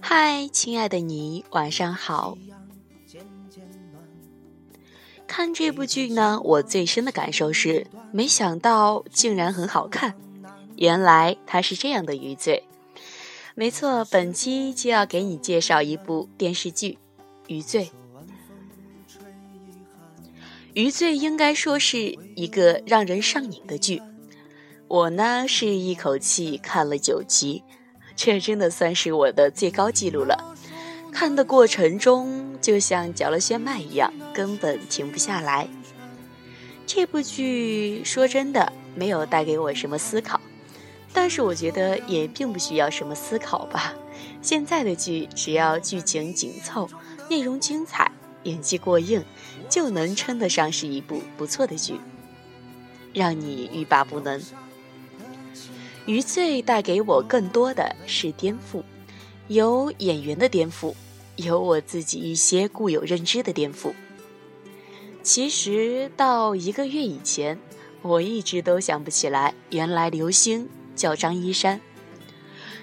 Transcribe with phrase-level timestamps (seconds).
[0.00, 2.36] 嗨，亲爱的你，晚上好。
[5.26, 10.14] 看这部剧呢，我最深的感受是，没想到竟然很好看。
[10.76, 12.64] 原来它是这样的余罪。
[13.54, 16.92] 没错，本期就要给你介绍一部电视剧
[17.46, 17.84] 《余罪》。
[20.74, 24.02] 《余罪》应该说是一个让人上瘾的剧。
[24.88, 27.62] 我呢是一口气看了九集，
[28.16, 30.56] 这真的算是我的最高纪录了。
[31.12, 35.68] 看的过程中就像嚼了炫迈一样，根本停不下来。
[36.86, 40.40] 这部剧说真的没有带给我什么思考，
[41.12, 43.94] 但是我觉得也并不需要什么思考吧。
[44.42, 46.88] 现在的剧只要剧情紧凑、
[47.30, 48.10] 内容精彩、
[48.42, 49.24] 演技过硬，
[49.68, 51.98] 就能称得上是一部不错的剧，
[53.12, 54.42] 让你欲罢不能。
[56.06, 58.82] 余罪带给我更多的是颠覆，
[59.48, 60.94] 有演员的颠覆，
[61.36, 63.92] 有我自己一些固有认知的颠覆。
[65.22, 67.58] 其实到一个月以前，
[68.02, 71.80] 我一直都想不起来，原来刘星叫张一山。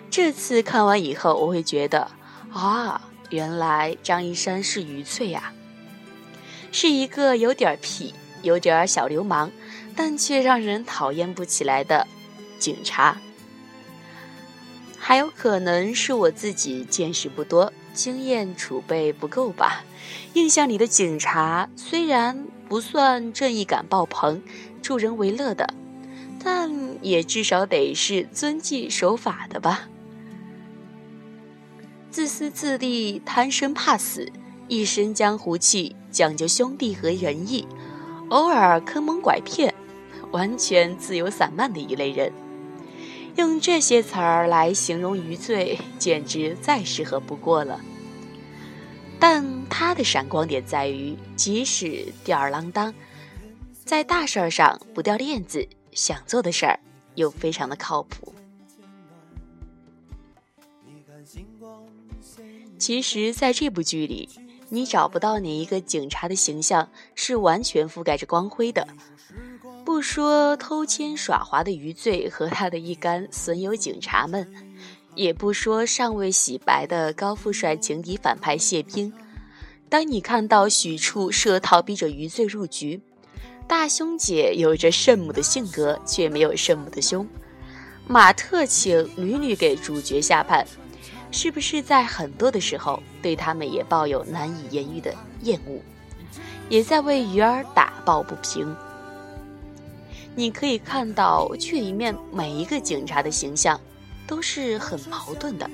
[0.09, 2.09] 这次看完以后，我会觉得
[2.52, 5.53] 啊，原来张一山是余罪呀，
[6.72, 9.52] 是一个有点痞、有点小流氓，
[9.95, 12.08] 但却让人讨厌不起来的。
[12.61, 13.17] 警察，
[14.99, 19.83] 还有可能是我自己见识不多，经验储备不够吧。
[20.35, 24.44] 印象里的警察虽然不算正义感爆棚、
[24.79, 25.73] 助人为乐的，
[26.44, 26.71] 但
[27.01, 29.89] 也至少得是遵纪守法的吧。
[32.11, 34.31] 自私自利、贪生怕死，
[34.67, 37.67] 一身江湖气，讲究兄弟和仁义，
[38.29, 39.73] 偶尔坑蒙拐骗，
[40.31, 42.31] 完全自由散漫的一类人。
[43.36, 47.80] 用这些词儿来形容余罪，简直再适合不过了。
[49.19, 52.94] 但他的闪光点在于，即使吊儿郎当，
[53.86, 56.80] 在大事儿上不掉链子，想做的事儿
[57.16, 58.34] 又非常的靠谱。
[62.80, 64.28] 其实，在这部剧里，
[64.69, 68.88] 你找不到哪一个警察的形象是完全覆盖着光辉的。
[69.83, 74.47] 不说偷奸耍滑的余罪和他的一干损友警察们，
[75.15, 79.11] 也不说尚未洗白的高富帅情敌反派谢兵。
[79.89, 83.01] 当你看到许处设套逼着余罪入局，
[83.67, 87.27] 大胸姐有着圣母的性格，却没有圣母的胸，
[88.07, 90.65] 马特请屡屡给主角下判，
[91.31, 95.81] 是不是在很多的时候对他们也抱有难以言喻的厌恶，
[96.69, 98.73] 也在为鱼儿打抱不平？
[100.36, 103.80] 你可以看到剧里面每一个警察的形象
[104.25, 105.69] 都是很矛盾的，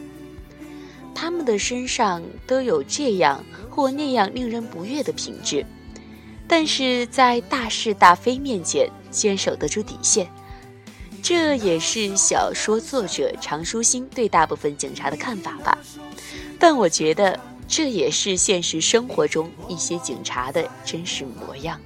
[1.14, 5.66] 他们的身上都有这样或那样令人不悦的品质，
[6.48, 10.28] 但是在大是大非面前坚守得住底线，
[11.22, 15.78] 这也是小说作者常书欣对大部分警察的看法吧。
[16.60, 21.80] 但我觉得这也是现实生活中一些警察的真实模样。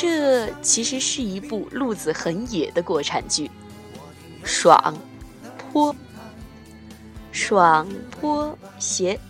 [0.00, 3.50] 这其实是一部路子很野的国产剧，
[4.42, 4.96] 爽，
[5.58, 5.94] 泼，
[7.30, 9.20] 爽泼邪。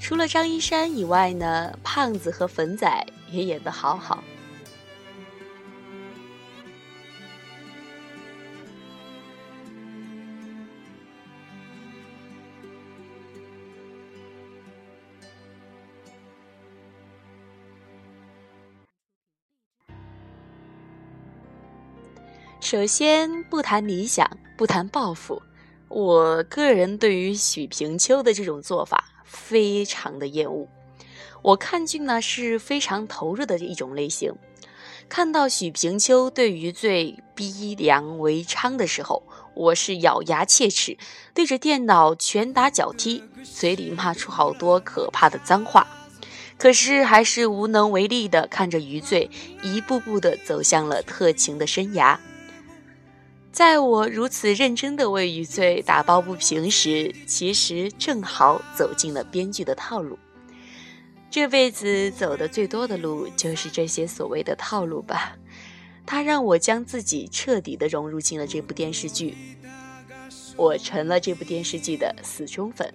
[0.00, 4.24] 除了张一山以外呢，胖子和粉仔也演得好好。
[22.74, 25.40] 首先不谈理想，不谈抱负，
[25.86, 30.66] 我个人对于许平秋的这种做法非常的厌恶。
[31.40, 34.34] 我看剧呢是非常投入的一种类型。
[35.08, 39.22] 看到许平秋对余罪逼良为娼的时候，
[39.54, 40.98] 我是咬牙切齿，
[41.32, 45.86] 对着电脑拳打脚踢，嘴里骂出好多可怕的脏话。
[46.58, 49.30] 可是还是无能为力的看着余罪
[49.62, 52.18] 一步步的走向了特情的生涯。
[53.54, 60.18] 在我如此认真的为余罪打抱不平时，其实正好走进了编剧的套路。
[61.30, 65.36] 这辈子走的最多的路，就是这些所谓的套路吧。
[66.04, 69.36] 它让我将自己彻底的融入进了这部电视剧，
[70.56, 72.92] 我成了这部电视剧的死忠粉。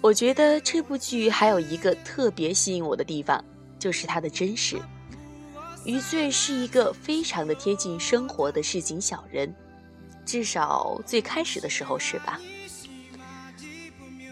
[0.00, 3.42] 我觉得这部剧还有一个特别吸引我的地方，
[3.78, 4.82] 就是它的真实。
[5.84, 9.52] 余罪是一个非常的贴近生活的市井小人，
[10.24, 12.40] 至少最开始的时候是吧？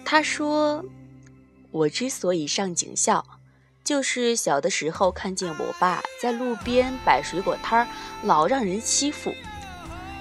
[0.05, 0.85] 他说
[1.70, 3.25] ：“我之所以上警校，
[3.85, 7.88] 就是小的时候看见我爸在路边摆水果摊儿，
[8.25, 9.32] 老让人欺负，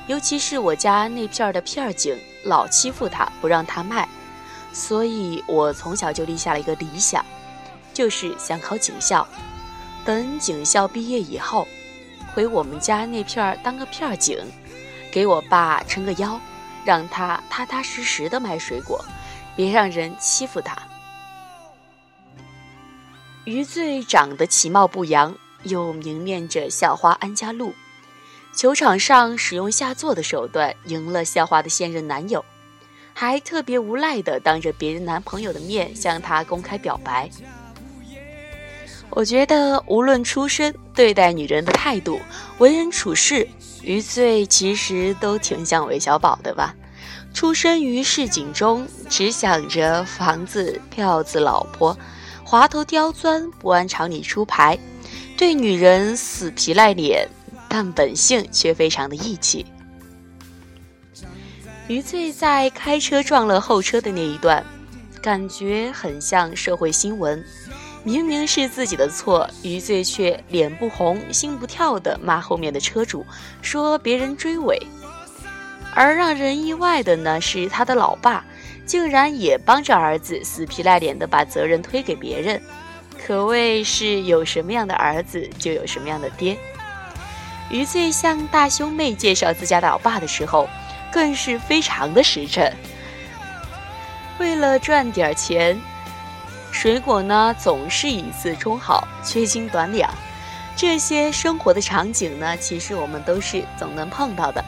[0.08, 4.08] 尤其是我家那片的片警，老欺负他，不让他卖。”
[4.74, 7.26] 所以我从小就立下了一个理想，
[7.92, 9.28] 就是想考警校。
[10.10, 11.68] 等警校毕业以后，
[12.34, 14.40] 回我们家那片儿当个片儿警，
[15.12, 16.42] 给我爸撑个腰，
[16.84, 19.06] 让他踏踏实实的卖水果，
[19.56, 20.76] 别让人欺负他。
[23.46, 27.76] 余罪长得其貌不扬，又明面着校花安家路，
[28.56, 32.44] 球场上使用下作的手段赢了校花的现任男友。
[33.14, 37.30] 还特别无赖的当着别人男朋友的面向他公开表白。
[39.12, 42.20] 我觉得无论出身、对待女人的态度、
[42.60, 43.48] 为人处事，
[43.82, 46.76] 余罪其实都挺像韦小宝的吧。
[47.34, 51.98] 出身于市井中，只想着房子、票子、老婆，
[52.44, 54.78] 滑头刁钻，不按常理出牌，
[55.38, 57.28] 对女人死皮赖脸，
[57.68, 59.66] 但本性却非常的义气。
[61.88, 64.64] 余罪在开车撞了后车的那一段，
[65.22, 67.44] 感觉很像社会新闻。
[68.04, 73.26] 明明是自己的错，余罪却脸不红心不跳的骂后面的车主，
[73.62, 74.82] 说别人追尾。
[75.94, 78.46] 而让人意外的呢，是他的老爸
[78.86, 82.62] 竟然也帮着儿子死皮赖脸的把责任推给别人，
[83.26, 86.58] 可谓是有什么样的儿子就有什么样的爹。
[87.70, 90.68] 余罪向大兄妹介绍自家老爸的时候。
[91.12, 92.72] 更是非常的实诚。
[94.38, 95.76] 为了赚点钱，
[96.72, 100.10] 水果呢总是以次充好，缺斤短两。
[100.76, 104.64] 这些生活的场景呢，其实我们都是总能碰到的。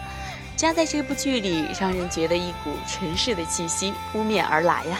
[0.57, 4.97] 加在这部剧里，让人觉得一股尘世的气息扑面而来呀。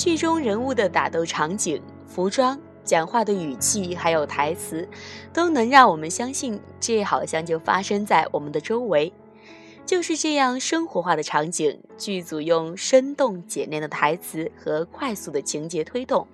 [0.00, 4.88] 剧中人物的打斗场景、服装、讲话的语气，还有台词，
[5.30, 9.12] 都能让我们相信这好像就发生在我们的周围。
[9.84, 16.26] 就是这样生活化的场景，剧组用生动简练的台词和快速的情节推动，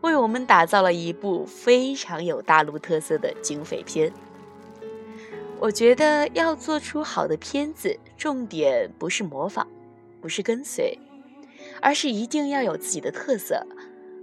[0.00, 4.10] 为我们打造了一部非常有大陆特色的警匪片。
[5.58, 9.66] 我觉得要做出好的片子，重点不是模仿，
[10.22, 10.98] 不是跟随。
[11.80, 13.66] 而是一定要有自己的特色，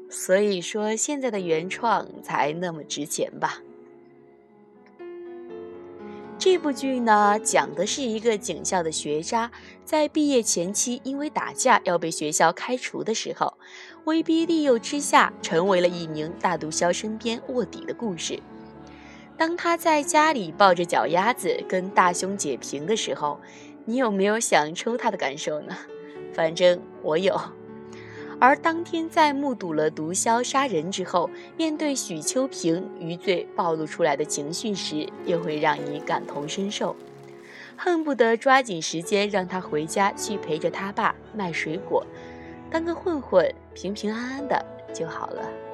[0.09, 3.59] 所以说现在的原创才那么值钱吧。
[6.39, 9.51] 这部剧呢，讲的是一个警校的学渣，
[9.83, 13.55] 在毕业前期因为打架要被学校开除的时候，
[14.05, 18.39] 威逼利诱之下成为了一名大毒枭身边卧底的故事。
[19.35, 23.39] 当他在家里抱着脚丫子跟大胸姐平的时候，
[23.85, 25.75] 你有没有想抽他的感受呢？
[26.37, 27.35] 反正我有，
[28.39, 31.27] 而当天在目睹了毒枭杀人之后，
[31.57, 36.95] 面对许秋萍余罪暴露出来的情绪时，又会让你感同身受，
[37.75, 42.05] 恨不得抓紧时间让他回家去陪着他爸卖水果，
[42.69, 44.63] 当个混混，平平安安的
[44.93, 45.66] 就好了。